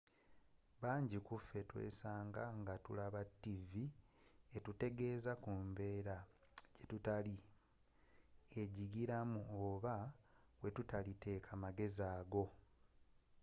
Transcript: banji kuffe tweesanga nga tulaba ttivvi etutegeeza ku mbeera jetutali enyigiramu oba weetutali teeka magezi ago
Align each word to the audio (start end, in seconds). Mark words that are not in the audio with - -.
banji 0.81 1.17
kuffe 1.27 1.59
tweesanga 1.69 2.43
nga 2.59 2.73
tulaba 2.85 3.21
ttivvi 3.31 3.85
etutegeeza 4.57 5.33
ku 5.43 5.51
mbeera 5.67 6.17
jetutali 6.75 7.35
enyigiramu 8.59 9.39
oba 9.67 9.95
weetutali 10.61 11.13
teeka 11.23 11.51
magezi 11.63 12.01
ago 12.17 12.45